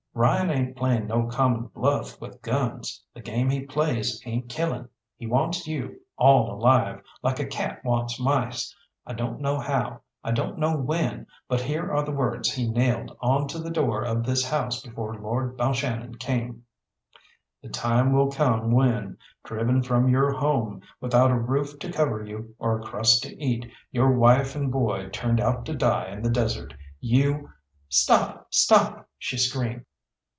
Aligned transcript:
"Ryan 0.13 0.49
ain't 0.51 0.75
playing 0.75 1.07
no 1.07 1.27
common 1.27 1.67
bluff 1.67 2.19
with 2.19 2.41
guns. 2.41 3.01
The 3.13 3.21
game 3.21 3.49
he 3.49 3.61
plays 3.61 4.21
ain't 4.25 4.49
killing. 4.49 4.89
He 5.15 5.25
wants 5.25 5.65
you 5.67 6.01
all 6.17 6.51
alive 6.53 7.01
like 7.23 7.39
a 7.39 7.45
cat 7.45 7.83
wants 7.85 8.19
mice; 8.19 8.75
I 9.07 9.13
don't 9.13 9.39
know 9.39 9.57
how, 9.57 10.01
I 10.21 10.31
don't 10.33 10.59
know 10.59 10.75
when 10.75 11.27
but 11.47 11.61
here 11.61 11.89
are 11.93 12.03
the 12.03 12.11
words 12.11 12.51
he 12.51 12.69
nailed 12.69 13.15
on 13.21 13.47
to 13.47 13.57
the 13.59 13.71
door 13.71 14.03
of 14.03 14.25
this 14.25 14.43
house 14.49 14.81
before 14.83 15.15
Lord 15.17 15.55
Balshannon 15.57 16.15
came: 16.19 16.65
"'The 17.63 17.69
time 17.69 18.11
will 18.11 18.29
come 18.31 18.69
when, 18.69 19.17
driven 19.45 19.81
from 19.81 20.09
your 20.09 20.33
home, 20.33 20.81
without 20.99 21.31
a 21.31 21.39
roof 21.39 21.79
to 21.79 21.91
cover 21.91 22.21
you 22.21 22.53
or 22.59 22.77
a 22.77 22.83
crust 22.83 23.23
to 23.23 23.41
eat, 23.41 23.65
your 23.91 24.11
wife 24.11 24.57
and 24.57 24.73
boy 24.73 25.07
turned 25.07 25.39
out 25.39 25.65
to 25.67 25.73
die 25.73 26.09
in 26.11 26.21
the 26.21 26.29
desert, 26.29 26.73
you'" 26.99 27.49
"Stop! 27.87 28.47
Stop!" 28.53 29.07
she 29.17 29.37
screamed. 29.37 29.85